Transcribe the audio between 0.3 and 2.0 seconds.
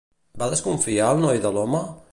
Va desconfiar el noi de l'home?